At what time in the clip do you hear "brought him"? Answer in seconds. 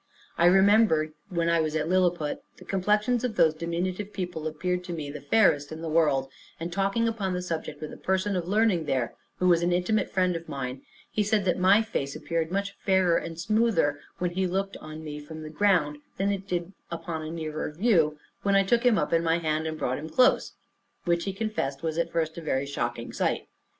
19.77-20.09